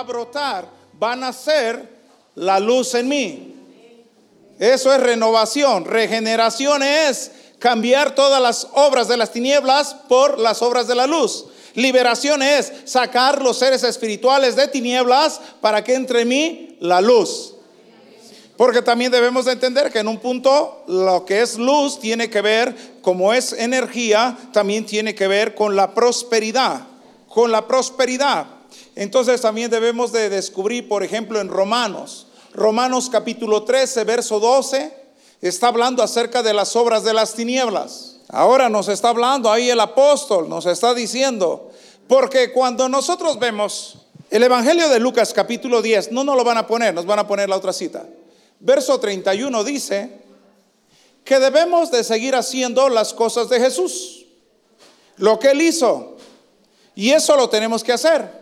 [0.00, 0.66] a brotar,
[1.02, 1.88] va a nacer
[2.34, 3.54] la luz en mí.
[4.58, 5.84] Eso es renovación.
[5.84, 11.46] Regeneración es cambiar todas las obras de las tinieblas por las obras de la luz.
[11.74, 17.54] Liberación es sacar los seres espirituales de tinieblas para que entre en mí la luz.
[18.56, 22.42] Porque también debemos de entender que en un punto lo que es luz tiene que
[22.42, 26.82] ver, como es energía, también tiene que ver con la prosperidad,
[27.28, 28.59] con la prosperidad.
[29.00, 34.92] Entonces también debemos de descubrir, por ejemplo, en Romanos, Romanos capítulo 13, verso 12,
[35.40, 38.18] está hablando acerca de las obras de las tinieblas.
[38.28, 41.70] Ahora nos está hablando ahí el apóstol, nos está diciendo,
[42.08, 43.96] porque cuando nosotros vemos
[44.28, 47.26] el Evangelio de Lucas capítulo 10, no nos lo van a poner, nos van a
[47.26, 48.04] poner la otra cita.
[48.58, 50.10] Verso 31 dice
[51.24, 54.26] que debemos de seguir haciendo las cosas de Jesús,
[55.16, 56.18] lo que él hizo.
[56.94, 58.39] Y eso lo tenemos que hacer.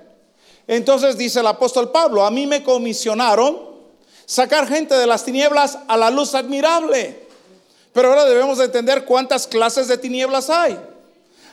[0.69, 3.59] Entonces dice el apóstol Pablo, a mí me comisionaron
[4.27, 7.27] sacar gente de las tinieblas a la luz admirable.
[7.95, 10.79] Pero ahora debemos de entender cuántas clases de tinieblas hay.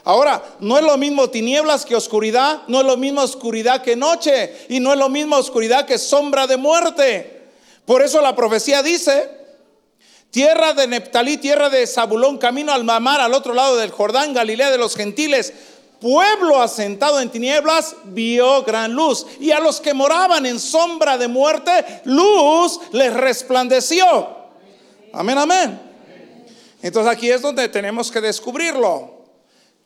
[0.04, 4.54] Ahora, no es lo mismo tinieblas que oscuridad, no es lo mismo oscuridad que noche,
[4.68, 7.48] y no es lo mismo oscuridad que sombra de muerte.
[7.86, 9.28] Por eso la profecía dice,
[10.30, 14.70] tierra de Neptalí, tierra de Zabulón, camino al mamar al otro lado del Jordán, Galilea
[14.70, 15.54] de los gentiles,
[16.00, 19.26] pueblo asentado en tinieblas, vio gran luz.
[19.40, 24.28] Y a los que moraban en sombra de muerte, luz les resplandeció.
[25.12, 25.80] Amén, amén.
[26.82, 29.24] Entonces aquí es donde tenemos que descubrirlo.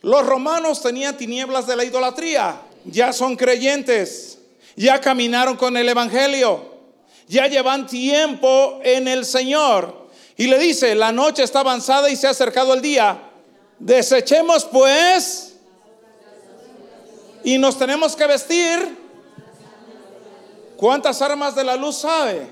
[0.03, 4.39] Los romanos tenían tinieblas de la idolatría, ya son creyentes,
[4.77, 6.71] ya caminaron con el Evangelio
[7.31, 10.09] ya llevan tiempo en el Señor.
[10.37, 13.23] Y le dice, la noche está avanzada y se ha acercado el día.
[13.79, 15.50] Desechemos pues
[17.45, 18.99] y nos tenemos que vestir.
[20.77, 22.49] ¿Cuántas armas de la luz sabe?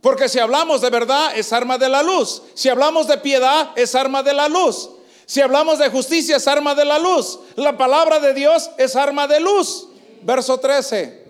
[0.00, 2.42] Porque si hablamos de verdad es arma de la luz.
[2.54, 4.90] Si hablamos de piedad es arma de la luz.
[5.26, 7.40] Si hablamos de justicia es arma de la luz.
[7.56, 9.88] La palabra de Dios es arma de luz.
[10.22, 11.24] Verso 13.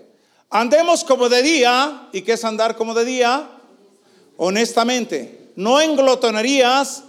[0.49, 2.09] Andemos como de día.
[2.11, 3.49] ¿Y qué es andar como de día?
[4.37, 5.51] Honestamente.
[5.55, 7.03] No en glotonerías,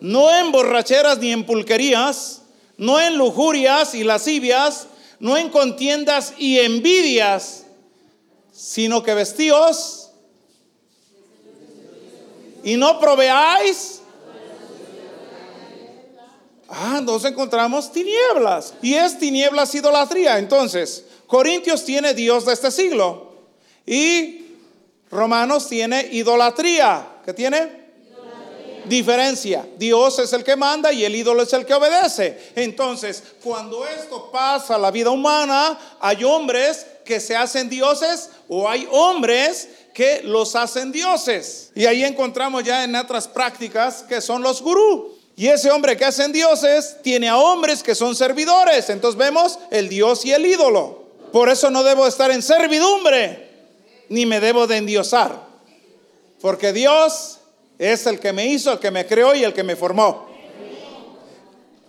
[0.00, 2.42] no en borracheras ni en pulquerías,
[2.76, 4.86] no en lujurias y lascivias,
[5.20, 7.64] no en contiendas y envidias,
[8.52, 10.10] sino que vestíos
[12.62, 14.00] y no proveáis.
[16.68, 18.74] Ah, nos encontramos tinieblas.
[18.82, 20.38] Y es tinieblas idolatría.
[20.38, 23.32] Entonces, Corintios tiene Dios de este siglo
[23.86, 24.56] y
[25.10, 27.06] Romanos tiene idolatría.
[27.24, 27.87] ¿Qué tiene?
[28.88, 29.66] Diferencia.
[29.76, 32.52] Dios es el que manda y el ídolo es el que obedece.
[32.56, 38.68] Entonces, cuando esto pasa a la vida humana, hay hombres que se hacen dioses o
[38.68, 41.70] hay hombres que los hacen dioses.
[41.74, 45.16] Y ahí encontramos ya en otras prácticas que son los gurú.
[45.36, 48.90] Y ese hombre que hacen dioses tiene a hombres que son servidores.
[48.90, 51.04] Entonces vemos el dios y el ídolo.
[51.32, 53.48] Por eso no debo estar en servidumbre,
[54.08, 55.46] ni me debo de endiosar.
[56.40, 57.37] Porque Dios
[57.78, 60.26] es el que me hizo, el que me creó y el que me formó.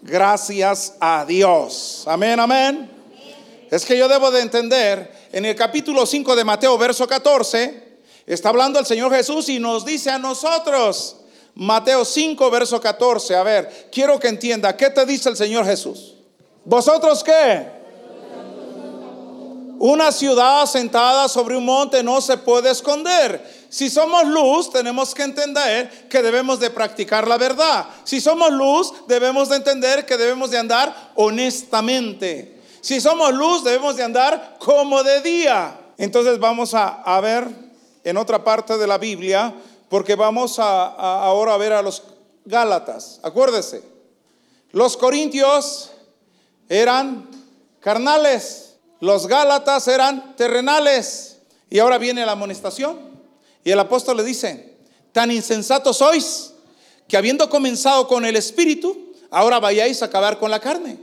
[0.02, 2.04] Gracias a Dios.
[2.06, 2.90] Amén, amén.
[3.70, 7.84] Es que yo debo de entender, en el capítulo 5 de Mateo, verso 14,
[8.26, 11.18] está hablando el Señor Jesús y nos dice a nosotros,
[11.54, 16.16] Mateo 5, verso 14, a ver, quiero que entienda, ¿qué te dice el Señor Jesús?
[16.66, 17.80] ¿Vosotros qué?
[19.78, 23.59] Una ciudad asentada sobre un monte no se puede esconder.
[23.70, 27.86] Si somos luz, tenemos que entender que debemos de practicar la verdad.
[28.04, 32.60] Si somos luz, debemos de entender que debemos de andar honestamente.
[32.82, 35.80] Si somos luz, debemos de andar como de día.
[35.98, 37.48] Entonces vamos a, ver
[38.04, 39.54] en otra parte de la Biblia,
[39.88, 42.04] porque vamos a, ahora a ver a los
[42.46, 43.20] Gálatas.
[43.22, 43.84] Acuérdese,
[44.72, 45.92] los corintios
[46.68, 47.30] eran
[47.80, 48.78] carnales.
[49.00, 51.38] Los Gálatas eran terrenales.
[51.70, 53.09] Y ahora viene la amonestación.
[53.64, 54.78] Y el apóstol le dice,
[55.12, 56.54] tan insensatos sois
[57.08, 60.98] que habiendo comenzado con el espíritu, ahora vayáis a acabar con la carne.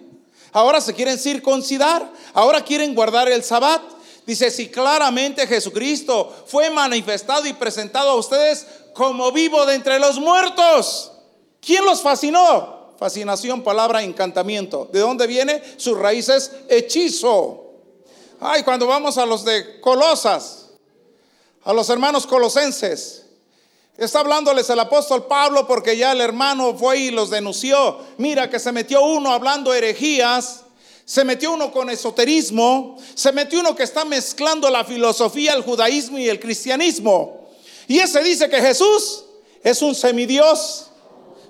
[0.53, 3.83] Ahora se quieren circuncidar, ahora quieren guardar el sabbat.
[4.27, 10.19] Dice, si claramente Jesucristo fue manifestado y presentado a ustedes como vivo de entre los
[10.19, 11.13] muertos,
[11.61, 12.95] ¿quién los fascinó?
[12.99, 14.89] Fascinación, palabra, encantamiento.
[14.91, 15.63] ¿De dónde viene?
[15.77, 17.65] Sus raíces, hechizo.
[18.41, 20.66] Ay, cuando vamos a los de Colosas,
[21.67, 23.25] a los hermanos colosenses,
[23.99, 27.99] está hablándoles el apóstol Pablo porque ya el hermano fue y los denunció.
[28.19, 30.61] Mira que se metió uno hablando herejías,
[31.05, 36.19] se metió uno con esoterismo, se metió uno que está mezclando la filosofía, el judaísmo
[36.19, 37.49] y el cristianismo.
[37.89, 39.25] Y ese dice que Jesús
[39.65, 40.87] es un semidios.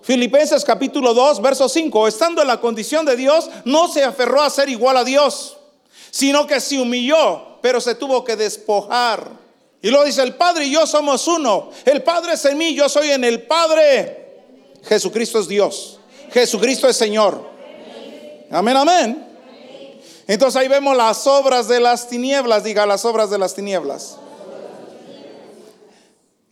[0.01, 4.49] Filipenses capítulo 2, verso 5, estando en la condición de Dios, no se aferró a
[4.49, 5.59] ser igual a Dios,
[6.11, 9.46] sino que se humilló, pero se tuvo que despojar.
[9.87, 11.71] Y luego dice, el Padre y yo somos uno.
[11.85, 14.43] El Padre es en mí, yo soy en el Padre.
[14.83, 16.01] Jesucristo es Dios.
[16.33, 17.41] Jesucristo es Señor.
[18.51, 19.29] Amén, amén.
[20.27, 24.17] Entonces ahí vemos las obras de las tinieblas, diga las obras de las tinieblas.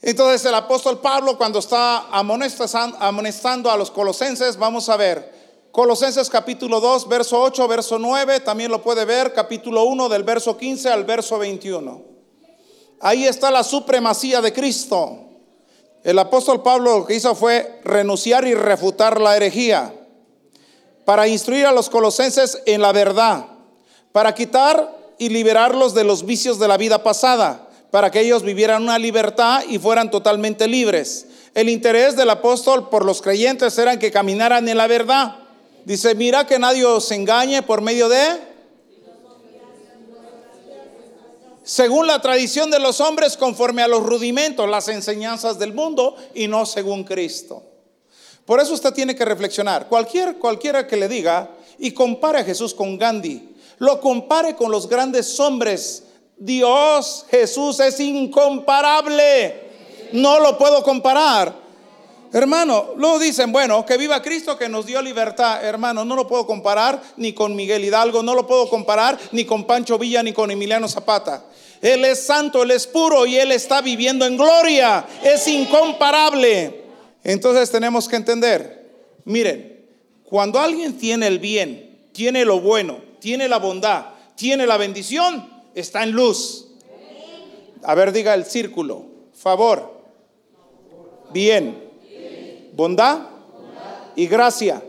[0.01, 5.35] Entonces el apóstol Pablo cuando está amonestando a los colosenses, vamos a ver,
[5.73, 10.57] Colosenses capítulo 2, verso 8, verso 9, también lo puede ver, capítulo 1 del verso
[10.57, 12.14] 15 al verso 21.
[13.05, 15.19] Ahí está la supremacía de Cristo.
[16.03, 19.95] El apóstol Pablo lo que hizo fue renunciar y refutar la herejía
[21.05, 23.45] para instruir a los colosenses en la verdad,
[24.11, 28.83] para quitar y liberarlos de los vicios de la vida pasada para que ellos vivieran
[28.83, 31.27] una libertad y fueran totalmente libres.
[31.55, 35.37] El interés del apóstol por los creyentes era que caminaran en la verdad.
[35.85, 38.54] Dice, mira que nadie os engañe por medio de...
[41.65, 46.47] Según la tradición de los hombres, conforme a los rudimentos, las enseñanzas del mundo y
[46.47, 47.63] no según Cristo.
[48.45, 49.89] Por eso usted tiene que reflexionar.
[49.89, 54.89] Cualquier, cualquiera que le diga y compare a Jesús con Gandhi, lo compare con los
[54.89, 56.05] grandes hombres
[56.37, 59.63] Dios, Jesús es incomparable.
[60.13, 61.64] No lo puedo comparar.
[62.35, 65.65] Hermano, luego dicen, bueno, que viva Cristo que nos dio libertad.
[65.65, 69.69] Hermano, no lo puedo comparar ni con Miguel Hidalgo, no lo puedo comparar ni con
[69.69, 71.45] Pancho Villa ni con Emiliano Zapata.
[71.81, 75.07] Él es santo, Él es puro y Él está viviendo en gloria.
[75.23, 76.83] Es incomparable.
[77.23, 78.85] Entonces tenemos que entender,
[79.25, 79.87] miren,
[80.25, 86.03] cuando alguien tiene el bien, tiene lo bueno, tiene la bondad, tiene la bendición, está
[86.03, 86.67] en luz.
[87.85, 89.05] A ver, diga el círculo.
[89.35, 90.03] Favor.
[91.33, 91.84] Bien.
[92.75, 93.21] Bondad
[94.17, 94.83] y gracia.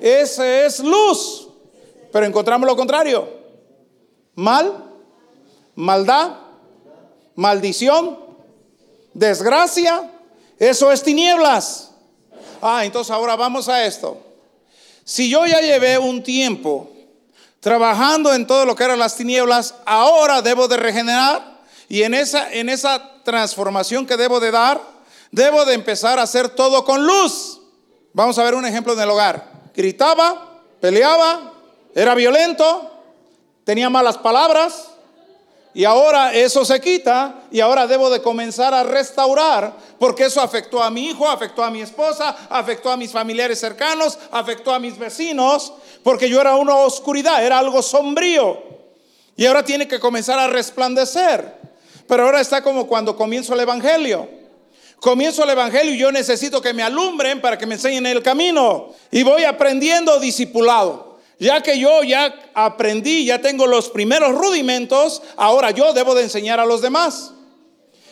[0.00, 1.48] Ese es luz.
[2.12, 3.28] Pero encontramos lo contrario.
[4.34, 4.84] Mal,
[5.74, 6.36] maldad,
[7.34, 8.18] maldición,
[9.14, 10.10] desgracia.
[10.58, 11.90] Eso es tinieblas.
[12.60, 14.18] Ah, entonces ahora vamos a esto.
[15.04, 16.88] Si yo ya llevé un tiempo
[17.58, 22.52] trabajando en todo lo que eran las tinieblas, ahora debo de regenerar y en esa,
[22.52, 24.91] en esa transformación que debo de dar,
[25.32, 27.60] debo de empezar a hacer todo con luz.
[28.12, 29.50] Vamos a ver un ejemplo en el hogar.
[29.74, 31.54] Gritaba, peleaba,
[31.94, 32.90] era violento,
[33.64, 34.92] tenía malas palabras,
[35.74, 40.82] y ahora eso se quita y ahora debo de comenzar a restaurar porque eso afectó
[40.82, 44.98] a mi hijo, afectó a mi esposa, afectó a mis familiares cercanos, afectó a mis
[44.98, 48.62] vecinos, porque yo era una oscuridad, era algo sombrío.
[49.34, 51.56] Y ahora tiene que comenzar a resplandecer.
[52.06, 54.28] Pero ahora está como cuando comienzo el Evangelio.
[55.02, 58.90] Comienzo el Evangelio y yo necesito que me alumbren para que me enseñen el camino.
[59.10, 61.18] Y voy aprendiendo discipulado.
[61.40, 66.60] Ya que yo ya aprendí, ya tengo los primeros rudimentos, ahora yo debo de enseñar
[66.60, 67.32] a los demás.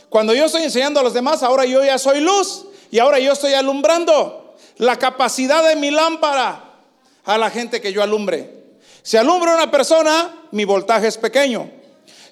[0.08, 3.34] Cuando yo estoy enseñando a los demás, ahora yo ya soy luz y ahora yo
[3.34, 6.74] estoy alumbrando la capacidad de mi lámpara
[7.24, 8.64] a la gente que yo alumbre.
[9.04, 11.70] Si alumbro a una persona, mi voltaje es pequeño.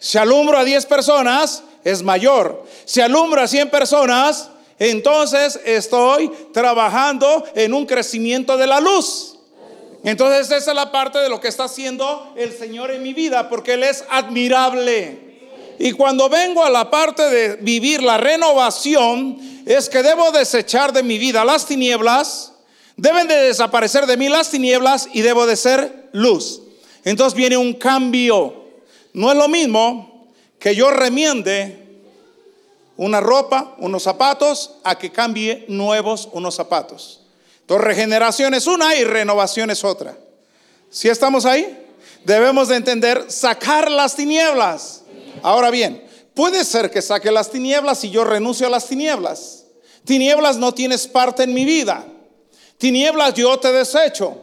[0.00, 2.64] Si alumbro a 10 personas, es mayor.
[2.85, 9.37] Si alumbro a 100 personas, entonces estoy trabajando en un crecimiento de la luz.
[10.04, 13.49] Entonces esa es la parte de lo que está haciendo el Señor en mi vida,
[13.49, 15.26] porque Él es admirable.
[15.78, 21.02] Y cuando vengo a la parte de vivir la renovación, es que debo desechar de
[21.02, 22.52] mi vida las tinieblas,
[22.97, 26.62] deben de desaparecer de mí las tinieblas y debo de ser luz.
[27.04, 28.54] Entonces viene un cambio.
[29.12, 30.08] No es lo mismo
[30.59, 31.87] que yo remiende
[32.97, 37.21] una ropa, unos zapatos, a que cambie nuevos unos zapatos.
[37.61, 40.17] Entonces, regeneración es una y renovación es otra.
[40.91, 41.87] Si estamos ahí?
[42.25, 45.03] Debemos de entender sacar las tinieblas.
[45.43, 49.65] Ahora bien, puede ser que saque las tinieblas y yo renuncio a las tinieblas.
[50.05, 52.05] Tinieblas no tienes parte en mi vida.
[52.79, 54.37] Tinieblas yo te desecho.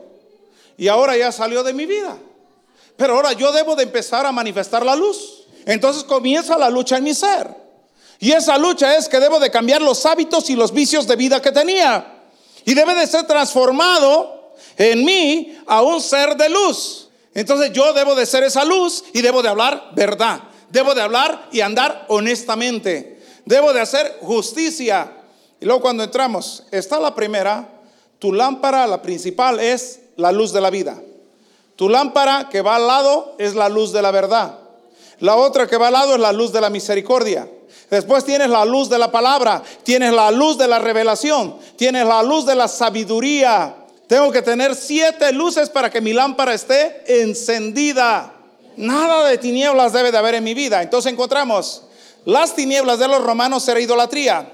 [0.77, 2.17] Y ahora ya salió de mi vida.
[2.95, 5.44] Pero ahora yo debo de empezar a manifestar la luz.
[5.65, 7.65] Entonces comienza la lucha en mi ser.
[8.19, 11.41] Y esa lucha es que debo de cambiar los hábitos y los vicios de vida
[11.41, 12.13] que tenía
[12.65, 17.09] y debe de ser transformado en mí a un ser de luz.
[17.33, 20.39] Entonces yo debo de ser esa luz y debo de hablar verdad.
[20.69, 23.21] Debo de hablar y andar honestamente.
[23.45, 25.11] Debo de hacer justicia.
[25.59, 27.69] Y luego cuando entramos, está la primera,
[28.19, 30.99] tu lámpara, la principal, es la luz de la vida.
[31.75, 34.59] Tu lámpara que va al lado es la luz de la verdad.
[35.19, 37.49] La otra que va al lado es la luz de la misericordia.
[37.89, 42.23] Después tienes la luz de la palabra, tienes la luz de la revelación, tienes la
[42.23, 43.75] luz de la sabiduría.
[44.07, 48.33] Tengo que tener siete luces para que mi lámpara esté encendida.
[48.77, 50.81] Nada de tinieblas debe de haber en mi vida.
[50.81, 51.83] Entonces encontramos
[52.25, 54.51] las tinieblas de los romanos era idolatría.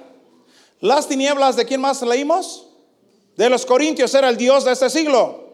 [0.82, 2.68] Las tinieblas de quién más leímos?
[3.38, 5.50] De los corintios era el Dios de este siglo.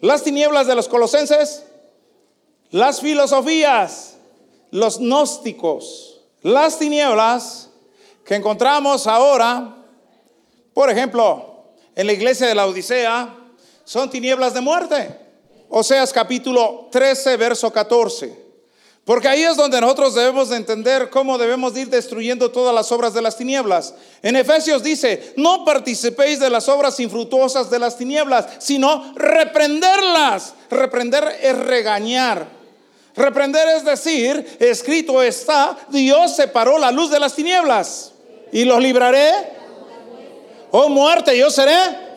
[0.00, 1.62] Las tinieblas de los colosenses,
[2.70, 4.16] las filosofías,
[4.70, 7.70] los gnósticos, las tinieblas
[8.24, 9.76] que encontramos ahora,
[10.74, 13.34] por ejemplo, en la iglesia de la Odisea,
[13.84, 15.18] son tinieblas de muerte.
[15.70, 18.48] Oseas capítulo 13, verso 14.
[19.08, 23.14] Porque ahí es donde nosotros debemos de entender cómo debemos ir destruyendo todas las obras
[23.14, 23.94] de las tinieblas.
[24.20, 30.52] En Efesios dice, no participéis de las obras infructuosas de las tinieblas, sino reprenderlas.
[30.68, 32.57] Reprender es regañar.
[33.18, 38.12] Reprender es decir, escrito está, Dios separó la luz de las tinieblas
[38.52, 39.32] y los libraré.
[40.70, 42.08] Oh muerte, yo seré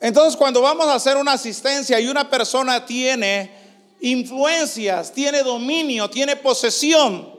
[0.00, 3.50] Entonces, cuando vamos a hacer una asistencia y una persona tiene
[4.00, 7.33] influencias, tiene dominio, tiene posesión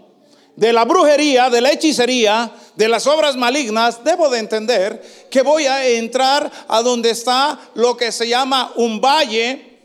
[0.55, 5.65] de la brujería, de la hechicería, de las obras malignas, debo de entender que voy
[5.65, 9.79] a entrar a donde está lo que se llama un valle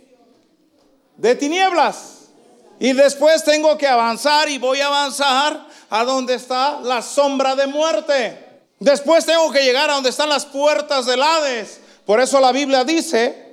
[1.16, 2.16] de tinieblas.
[2.78, 7.66] Y después tengo que avanzar y voy a avanzar a donde está la sombra de
[7.66, 8.50] muerte.
[8.78, 11.80] Después tengo que llegar a donde están las puertas del Hades.
[12.06, 13.50] Por eso la Biblia dice,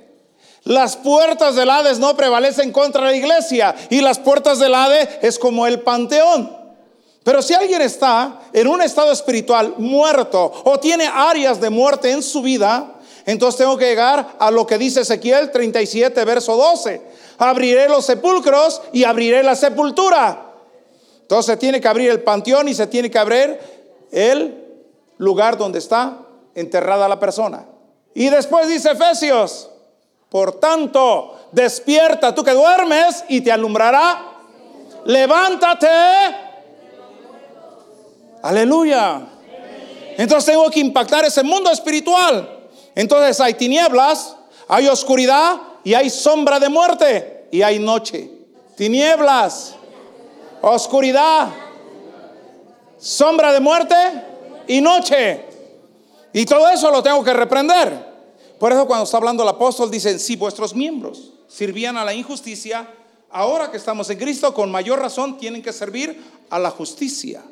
[0.64, 5.38] las puertas del Hades no prevalecen contra la iglesia y las puertas del Hades es
[5.38, 6.57] como el panteón.
[7.28, 12.22] Pero si alguien está en un estado espiritual muerto o tiene áreas de muerte en
[12.22, 12.94] su vida,
[13.26, 17.02] entonces tengo que llegar a lo que dice Ezequiel 37, verso 12.
[17.36, 20.54] Abriré los sepulcros y abriré la sepultura.
[21.20, 23.60] Entonces tiene que abrir el panteón y se tiene que abrir
[24.10, 24.64] el
[25.18, 26.20] lugar donde está
[26.54, 27.66] enterrada la persona.
[28.14, 29.68] Y después dice Efesios,
[30.30, 34.32] por tanto, despierta tú que duermes y te alumbrará.
[35.04, 36.47] Levántate.
[38.42, 39.28] Aleluya.
[40.16, 42.68] Entonces tengo que impactar ese mundo espiritual.
[42.94, 48.30] Entonces hay tinieblas, hay oscuridad y hay sombra de muerte y hay noche.
[48.76, 49.74] Tinieblas,
[50.60, 51.48] oscuridad,
[52.98, 53.94] sombra de muerte
[54.66, 55.44] y noche.
[56.32, 58.06] Y todo eso lo tengo que reprender.
[58.58, 62.88] Por eso cuando está hablando el apóstol dice, si vuestros miembros sirvían a la injusticia,
[63.30, 67.42] ahora que estamos en Cristo, con mayor razón tienen que servir a la justicia.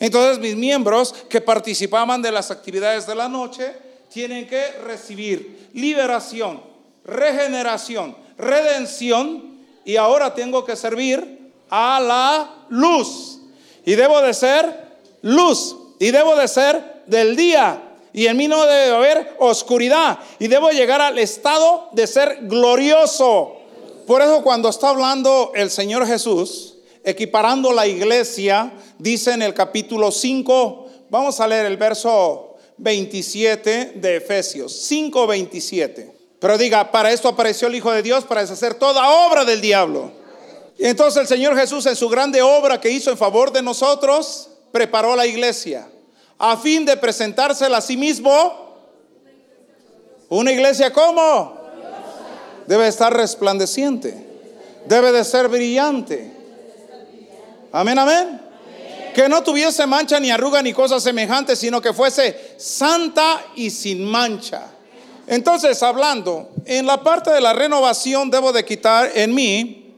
[0.00, 3.74] Entonces mis miembros que participaban de las actividades de la noche
[4.12, 6.62] tienen que recibir liberación,
[7.04, 13.40] regeneración, redención y ahora tengo que servir a la luz.
[13.84, 14.88] Y debo de ser
[15.22, 20.18] luz y debo de ser del día y en mí no debe haber oscuridad.
[20.38, 23.56] Y debo llegar al estado de ser glorioso.
[24.06, 26.74] Por eso cuando está hablando el Señor Jesús,
[27.08, 34.16] equiparando la iglesia, dice en el capítulo 5, vamos a leer el verso 27 de
[34.16, 36.12] Efesios, 5, 27.
[36.38, 40.12] Pero diga, para esto apareció el Hijo de Dios, para deshacer toda obra del diablo.
[40.78, 44.50] Y entonces el Señor Jesús en su grande obra que hizo en favor de nosotros,
[44.70, 45.88] preparó la iglesia
[46.38, 48.30] a fin de presentársela a sí mismo.
[50.28, 51.58] Una iglesia como
[52.66, 54.14] debe estar resplandeciente,
[54.86, 56.37] debe de ser brillante.
[57.72, 58.40] Amén, amén.
[59.14, 64.04] Que no tuviese mancha ni arruga ni cosa semejante, sino que fuese santa y sin
[64.04, 64.66] mancha.
[65.26, 69.94] Entonces, hablando, en la parte de la renovación debo de quitar en mí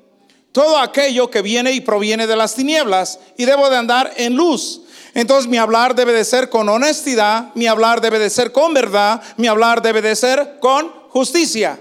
[0.52, 4.82] todo aquello que viene y proviene de las tinieblas y debo de andar en luz
[5.14, 9.22] entonces mi hablar debe de ser con honestidad, mi hablar debe de ser con verdad,
[9.36, 11.80] mi hablar debe de ser con justicia.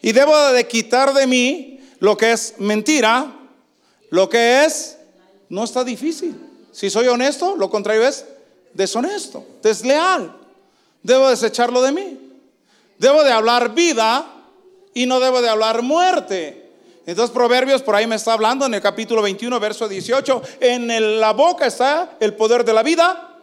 [0.00, 3.32] Y debo de quitar de mí lo que es mentira,
[4.10, 4.97] lo que es,
[5.48, 6.36] no está difícil.
[6.72, 8.24] Si soy honesto, lo contrario es
[8.74, 10.34] deshonesto, desleal.
[11.02, 12.18] Debo desecharlo de mí.
[12.98, 14.26] Debo de hablar vida
[14.94, 16.70] y no debo de hablar muerte.
[17.06, 20.42] Entonces Proverbios por ahí me está hablando en el capítulo 21, verso 18.
[20.60, 23.38] En la boca está el poder de la vida,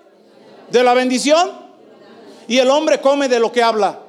[0.70, 1.66] de la bendición.
[2.48, 4.00] Y el hombre come de lo que habla.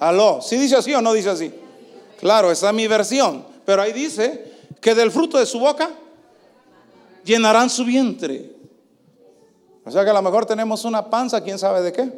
[0.00, 1.52] Aló, ¿sí dice así o no dice así?
[2.18, 3.44] Claro, esa es mi versión.
[3.66, 5.90] Pero ahí dice que del fruto de su boca
[7.24, 8.54] llenarán su vientre.
[9.84, 12.12] O sea que a lo mejor tenemos una panza, quién sabe de qué.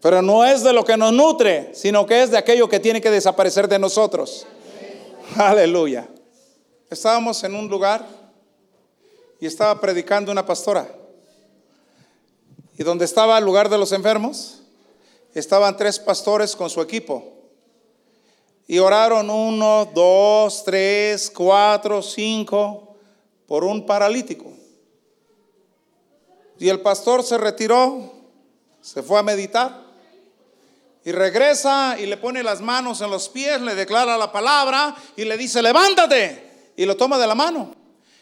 [0.00, 3.00] Pero no es de lo que nos nutre, sino que es de aquello que tiene
[3.00, 4.46] que desaparecer de nosotros.
[5.36, 6.08] Aleluya.
[6.90, 8.06] Estábamos en un lugar
[9.38, 10.88] y estaba predicando una pastora.
[12.76, 14.62] Y donde estaba el lugar de los enfermos,
[15.34, 17.24] estaban tres pastores con su equipo.
[18.66, 22.89] Y oraron uno, dos, tres, cuatro, cinco
[23.50, 24.46] por un paralítico.
[26.60, 28.12] Y el pastor se retiró,
[28.80, 29.76] se fue a meditar
[31.04, 35.24] y regresa y le pone las manos en los pies, le declara la palabra y
[35.24, 36.70] le dice, levántate.
[36.76, 37.74] Y lo toma de la mano.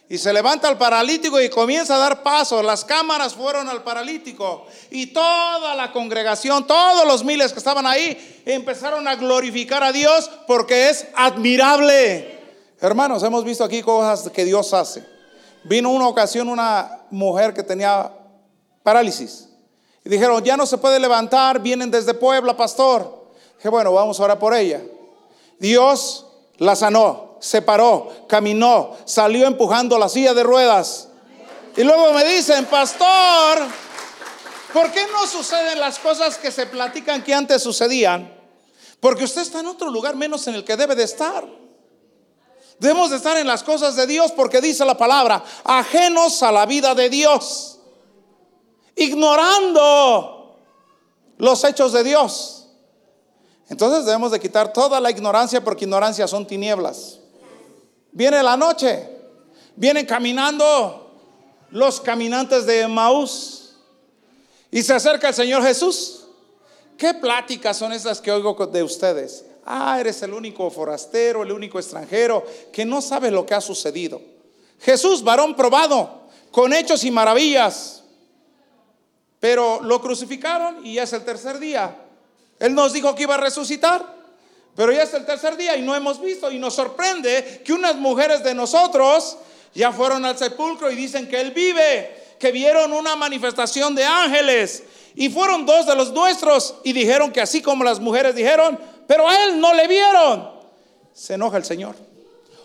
[0.09, 2.63] Y se levanta el paralítico y comienza a dar paso.
[2.63, 4.67] Las cámaras fueron al paralítico.
[4.91, 10.31] Y toda la congregación, todos los miles que estaban ahí, empezaron a glorificar a Dios
[10.47, 12.39] porque es admirable.
[12.81, 15.18] Hermanos, hemos visto aquí cosas que Dios hace.
[15.65, 18.11] Vino una ocasión una mujer que tenía
[18.83, 19.49] parálisis.
[20.05, 23.33] Y dijeron, ya no se puede levantar, vienen desde Puebla, pastor.
[23.57, 24.81] Dije, bueno, vamos a orar por ella.
[25.59, 26.27] Dios
[26.59, 31.09] la sanó, se paró, caminó, salió empujando la silla de ruedas.
[31.77, 33.59] Y luego me dicen, pastor,
[34.73, 38.33] ¿por qué no suceden las cosas que se platican que antes sucedían?
[39.01, 41.45] Porque usted está en otro lugar menos en el que debe de estar.
[42.79, 46.67] Debemos de estar en las cosas de Dios porque dice la palabra, ajenos a la
[46.67, 47.79] vida de Dios
[48.99, 50.57] ignorando
[51.39, 52.67] los hechos de Dios.
[53.69, 57.21] Entonces debemos de quitar toda la ignorancia porque ignorancia son tinieblas.
[58.13, 59.09] Viene la noche,
[59.77, 61.13] vienen caminando
[61.71, 63.77] los caminantes de Maús
[64.71, 66.25] y se acerca el Señor Jesús.
[66.97, 69.45] ¿Qué pláticas son esas que oigo de ustedes?
[69.71, 74.21] Ah, eres el único forastero, el único extranjero que no sabe lo que ha sucedido.
[74.81, 77.99] Jesús, varón probado, con hechos y maravillas
[79.41, 81.97] pero lo crucificaron y ya es el tercer día.
[82.59, 84.05] Él nos dijo que iba a resucitar,
[84.75, 86.51] pero ya es el tercer día y no hemos visto.
[86.51, 89.37] Y nos sorprende que unas mujeres de nosotros
[89.75, 94.83] ya fueron al sepulcro y dicen que Él vive, que vieron una manifestación de ángeles.
[95.15, 99.29] Y fueron dos de los nuestros y dijeron que así como las mujeres dijeron, pero
[99.29, 100.51] a Él no le vieron.
[101.13, 101.97] Se enoja el Señor.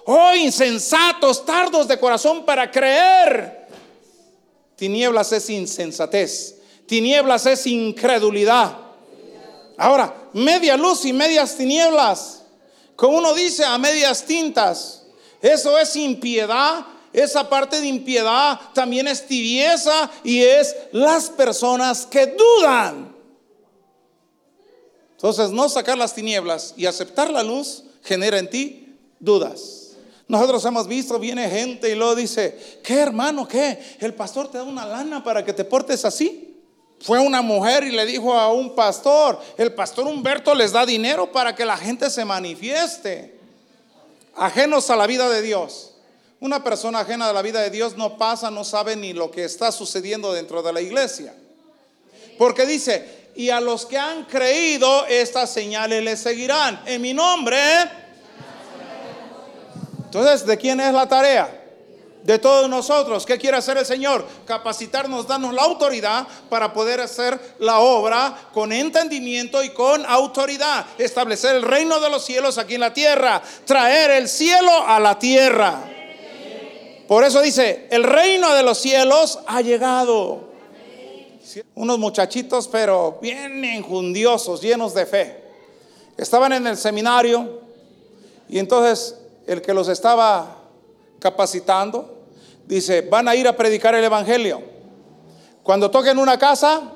[0.05, 3.67] Oh, insensatos, tardos de corazón para creer.
[4.75, 8.77] Tinieblas es insensatez Tinieblas es incredulidad.
[9.77, 12.41] Ahora, media luz y medias tinieblas.
[12.95, 15.03] Como uno dice, a medias tintas.
[15.41, 16.85] Eso es impiedad.
[17.13, 23.12] Esa parte de impiedad también es tibieza y es las personas que dudan.
[25.23, 29.91] Entonces, no sacar las tinieblas y aceptar la luz genera en ti dudas.
[30.27, 33.47] Nosotros hemos visto, viene gente y luego dice, ¿qué hermano?
[33.47, 33.79] ¿Qué?
[34.01, 36.57] ¿El pastor te da una lana para que te portes así?
[36.99, 41.31] Fue una mujer y le dijo a un pastor, el pastor Humberto les da dinero
[41.31, 43.39] para que la gente se manifieste,
[44.35, 45.91] ajenos a la vida de Dios.
[46.41, 49.45] Una persona ajena a la vida de Dios no pasa, no sabe ni lo que
[49.45, 51.33] está sucediendo dentro de la iglesia.
[52.37, 56.81] Porque dice, y a los que han creído, estas señales les seguirán.
[56.85, 57.59] En mi nombre.
[60.05, 61.63] Entonces, ¿de quién es la tarea?
[62.23, 63.25] de todos nosotros.
[63.25, 64.25] ¿Qué quiere hacer el Señor?
[64.45, 70.85] Capacitarnos, darnos la autoridad para poder hacer la obra con entendimiento y con autoridad.
[70.97, 73.41] Establecer el reino de los cielos aquí en la tierra.
[73.65, 75.83] Traer el cielo a la tierra.
[77.07, 80.52] Por eso dice, el reino de los cielos ha llegado.
[81.75, 85.43] Unos muchachitos, pero bien enjundiosos, llenos de fe.
[86.17, 87.61] Estaban en el seminario
[88.47, 90.57] y entonces el que los estaba
[91.19, 92.25] capacitando,
[92.65, 94.61] dice, van a ir a predicar el Evangelio.
[95.63, 96.91] Cuando toquen una casa,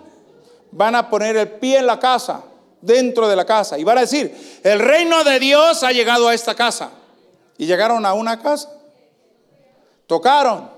[0.71, 2.43] van a poner el pie en la casa,
[2.81, 6.33] dentro de la casa, y van a decir, el reino de Dios ha llegado a
[6.33, 6.91] esta casa.
[7.57, 8.69] Y llegaron a una casa,
[10.05, 10.69] tocaron,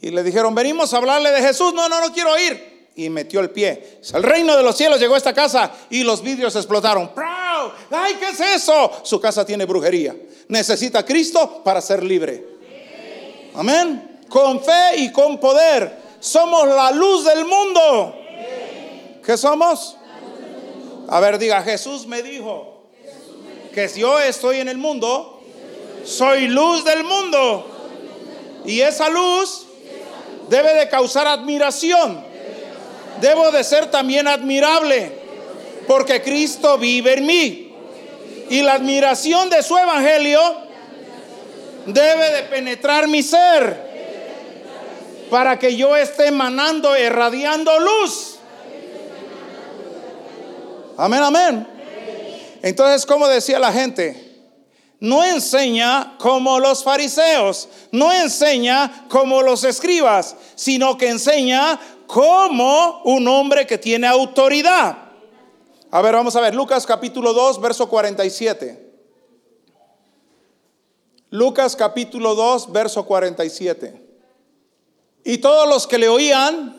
[0.00, 2.71] y le dijeron, venimos a hablarle de Jesús, no, no, no quiero ir.
[2.94, 4.00] Y metió el pie.
[4.12, 7.10] El reino de los cielos llegó a esta casa y los vidrios explotaron.
[7.90, 8.92] ¡Ay, qué es eso!
[9.02, 10.14] Su casa tiene brujería.
[10.48, 12.44] Necesita Cristo para ser libre.
[13.54, 14.20] Amén.
[14.28, 16.00] Con fe y con poder.
[16.20, 18.14] Somos la luz del mundo.
[19.24, 19.96] ¿Qué somos?
[21.08, 22.84] A ver, diga, Jesús me dijo
[23.74, 25.40] que si yo estoy en el mundo,
[26.04, 27.66] soy luz del mundo.
[28.64, 29.66] Y esa luz
[30.48, 32.31] debe de causar admiración.
[33.22, 35.12] Debo de ser también admirable.
[35.86, 37.74] Porque Cristo vive en mí.
[38.50, 40.40] Y la admiración de su evangelio
[41.86, 43.92] debe de penetrar mi ser
[45.30, 48.38] para que yo esté emanando, irradiando luz.
[50.98, 51.66] Amén, amén.
[52.60, 54.32] Entonces, como decía la gente,
[55.00, 61.80] no enseña como los fariseos, no enseña como los escribas, sino que enseña
[62.12, 64.98] como un hombre que tiene autoridad.
[65.90, 68.92] A ver, vamos a ver, Lucas capítulo 2, verso 47.
[71.30, 74.06] Lucas capítulo 2, verso 47.
[75.24, 76.78] Y todos los que le oían,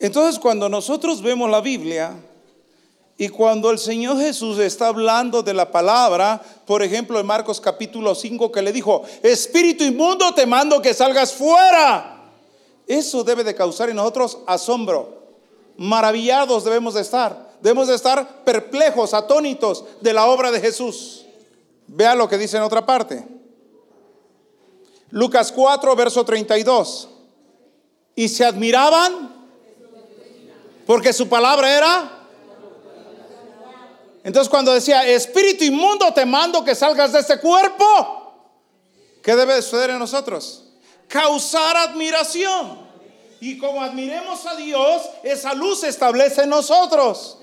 [0.00, 2.14] Entonces cuando nosotros vemos la Biblia
[3.20, 8.14] y cuando el Señor Jesús está hablando de la palabra, por ejemplo en Marcos capítulo
[8.14, 12.30] 5 que le dijo, Espíritu inmundo te mando que salgas fuera.
[12.86, 15.18] Eso debe de causar en nosotros asombro.
[15.76, 17.56] Maravillados debemos de estar.
[17.60, 21.26] Debemos de estar perplejos, atónitos de la obra de Jesús.
[21.88, 23.26] Vea lo que dice en otra parte.
[25.10, 27.08] Lucas 4, verso 32.
[28.14, 29.34] Y se admiraban
[30.86, 32.17] porque su palabra era.
[34.28, 38.34] Entonces cuando decía, espíritu inmundo, te mando que salgas de este cuerpo,
[39.22, 40.64] ¿qué debe suceder en nosotros?
[41.08, 42.78] Causar admiración.
[43.40, 47.38] Y como admiremos a Dios, esa luz se establece en nosotros.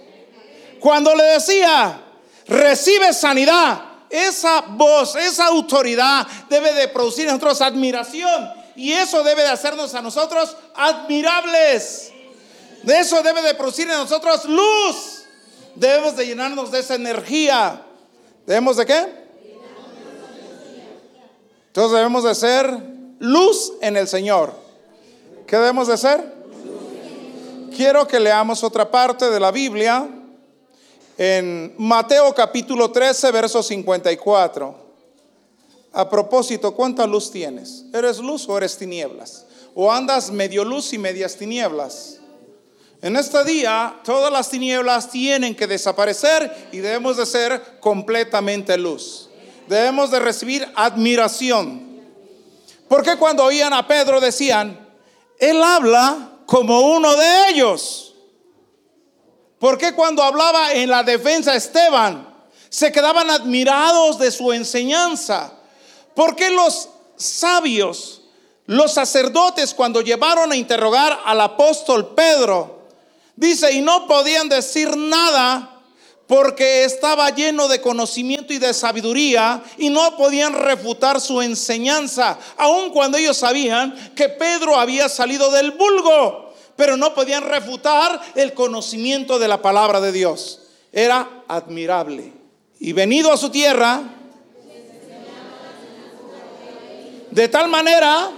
[0.80, 2.04] Cuando le decía,
[2.46, 8.54] recibe sanidad, esa voz, esa autoridad debe de producir en nosotros admiración.
[8.76, 12.12] Y eso debe de hacernos a nosotros admirables.
[12.84, 15.15] De eso debe de producir en nosotros luz.
[15.76, 17.82] Debemos de llenarnos de esa energía.
[18.46, 19.26] ¿Debemos de qué?
[21.68, 22.80] Entonces debemos de ser
[23.20, 24.54] luz en el Señor.
[25.46, 26.34] ¿Qué debemos de ser?
[27.76, 30.08] Quiero que leamos otra parte de la Biblia
[31.18, 34.86] en Mateo capítulo 13, verso 54.
[35.92, 37.86] A propósito, ¿cuánta luz tienes?
[37.94, 39.46] ¿Eres luz o eres tinieblas?
[39.74, 42.20] ¿O andas medio luz y medias tinieblas?
[43.02, 49.30] En este día todas las tinieblas tienen que desaparecer y debemos de ser completamente luz.
[49.68, 52.02] Debemos de recibir admiración.
[52.88, 54.80] Porque cuando oían a Pedro decían,
[55.40, 58.16] él habla como uno de ellos.
[59.60, 62.36] Porque cuando hablaba en la defensa Esteban,
[62.70, 65.54] se quedaban admirados de su enseñanza.
[66.14, 68.22] Porque los sabios,
[68.66, 72.75] los sacerdotes, cuando llevaron a interrogar al apóstol Pedro,
[73.36, 75.76] Dice, y no podían decir nada
[76.28, 82.90] porque estaba lleno de conocimiento y de sabiduría y no podían refutar su enseñanza, aun
[82.92, 89.38] cuando ellos sabían que Pedro había salido del vulgo, pero no podían refutar el conocimiento
[89.38, 90.62] de la palabra de Dios.
[90.92, 92.34] Era admirable.
[92.80, 94.02] Y venido a su tierra,
[97.32, 98.32] de tal manera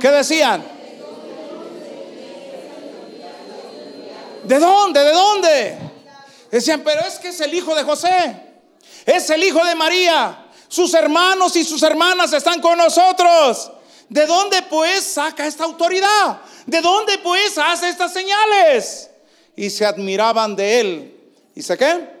[0.00, 0.73] que decían,
[4.44, 5.00] ¿De dónde?
[5.00, 5.78] ¿De dónde?
[6.50, 8.36] Decían, pero es que es el hijo de José.
[9.06, 10.46] Es el hijo de María.
[10.68, 13.72] Sus hermanos y sus hermanas están con nosotros.
[14.08, 16.40] ¿De dónde pues saca esta autoridad?
[16.66, 19.10] ¿De dónde pues hace estas señales?
[19.56, 21.20] Y se admiraban de él.
[21.54, 22.14] ¿Y sé qué?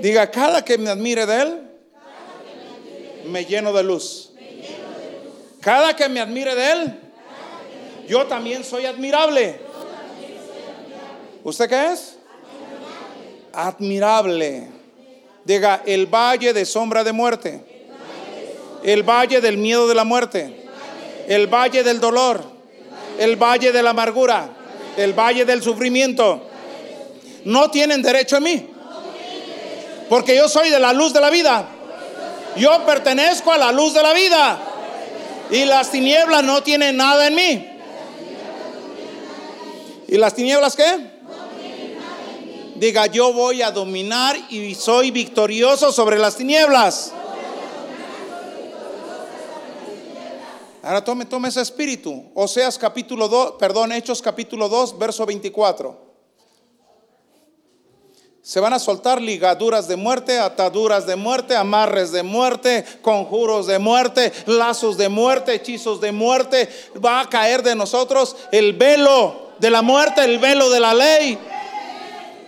[0.00, 1.70] Diga, cada que me admire de él,
[3.26, 4.30] me lleno de luz.
[5.60, 7.00] Cada que me admire de él,
[8.08, 9.60] yo también soy admirable.
[11.44, 12.16] ¿Usted qué es?
[13.52, 14.68] Admirable.
[15.44, 17.60] Diga, el valle de sombra de muerte.
[18.84, 20.68] El valle del miedo de la muerte.
[21.26, 22.42] El valle del dolor.
[23.18, 24.48] El valle de la amargura.
[24.96, 26.42] El valle del sufrimiento.
[27.44, 28.68] No tienen derecho a mí.
[30.08, 31.68] Porque yo soy de la luz de la vida.
[32.56, 34.60] Yo pertenezco a la luz de la vida.
[35.50, 37.68] Y las tinieblas no tienen nada en mí.
[40.06, 41.11] ¿Y las tinieblas qué?
[42.82, 47.12] Diga, yo voy a dominar y soy victorioso sobre las tinieblas.
[50.82, 52.32] Ahora tome, tome ese espíritu.
[52.34, 55.96] Oseas capítulo 2, perdón, Hechos capítulo 2, verso 24.
[58.42, 63.78] Se van a soltar ligaduras de muerte, ataduras de muerte, amarres de muerte, conjuros de
[63.78, 66.68] muerte, lazos de muerte, hechizos de muerte.
[66.96, 71.38] Va a caer de nosotros el velo de la muerte, el velo de la ley.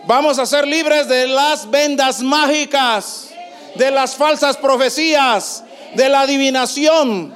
[0.07, 3.29] Vamos a ser libres de las vendas mágicas,
[3.73, 5.63] de las falsas profecías,
[5.95, 7.33] de la adivinación.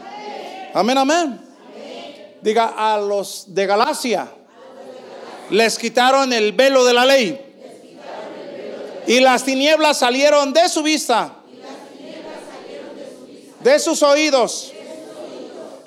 [0.76, 1.42] Amén, amén.
[2.42, 4.32] Diga a los de Galacia,
[5.50, 7.42] les quitaron el velo de la ley.
[9.08, 11.34] Y las tinieblas salieron de su vista,
[13.62, 14.74] de sus oídos.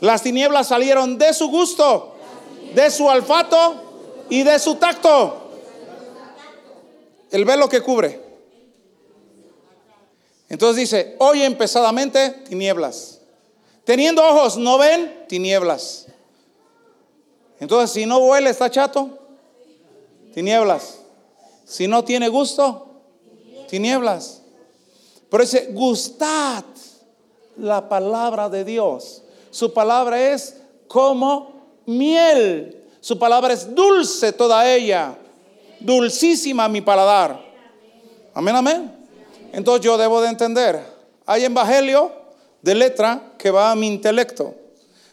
[0.00, 2.16] Las tinieblas salieron de su gusto,
[2.74, 5.41] de su olfato y de su tacto.
[7.32, 8.20] El velo que cubre.
[10.48, 13.20] Entonces dice, oyen pesadamente tinieblas.
[13.84, 16.06] Teniendo ojos, no ven tinieblas.
[17.58, 19.18] Entonces, si no huele, está chato,
[20.34, 20.98] tinieblas.
[21.64, 22.86] Si no tiene gusto,
[23.68, 24.42] tinieblas.
[25.30, 26.64] Pero dice, gustad
[27.56, 29.22] la palabra de Dios.
[29.50, 32.84] Su palabra es como miel.
[33.00, 35.16] Su palabra es dulce toda ella.
[35.84, 37.40] Dulcísima mi paladar.
[38.34, 39.06] Amén, amén.
[39.52, 40.82] Entonces yo debo de entender.
[41.26, 42.12] Hay evangelio
[42.62, 44.54] de letra que va a mi intelecto.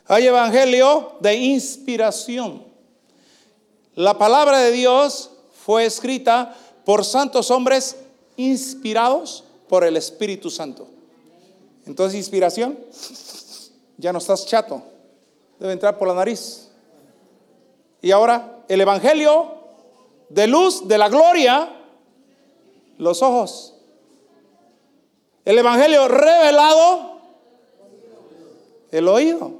[0.07, 2.63] Hay evangelio de inspiración.
[3.95, 5.31] La palabra de Dios
[5.65, 6.55] fue escrita
[6.85, 7.97] por santos hombres
[8.37, 10.87] inspirados por el Espíritu Santo.
[11.85, 12.79] Entonces, inspiración,
[13.97, 14.81] ya no estás chato,
[15.59, 16.69] debe entrar por la nariz.
[18.01, 19.58] Y ahora, el Evangelio
[20.29, 21.69] de luz, de la gloria,
[22.97, 23.75] los ojos.
[25.45, 27.21] El Evangelio revelado,
[28.91, 29.53] el oído.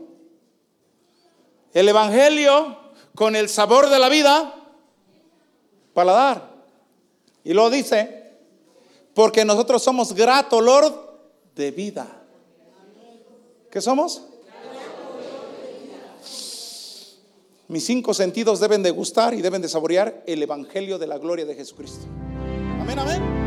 [1.73, 2.77] El Evangelio
[3.15, 4.53] con el sabor de la vida,
[5.93, 6.49] paladar.
[7.43, 8.37] Y lo dice,
[9.13, 11.19] porque nosotros somos grato olor
[11.55, 12.07] de vida.
[13.71, 14.28] ¿Qué somos?
[17.69, 21.45] Mis cinco sentidos deben de gustar y deben de saborear el Evangelio de la gloria
[21.45, 22.07] de Jesucristo.
[22.81, 23.38] Amén, amén.